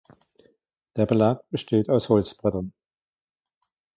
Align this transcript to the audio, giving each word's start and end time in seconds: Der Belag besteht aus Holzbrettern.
Der 0.95 1.05
Belag 1.05 1.47
besteht 1.51 1.87
aus 1.87 2.09
Holzbrettern. 2.09 2.73